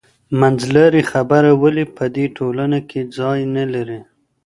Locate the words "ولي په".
1.61-2.05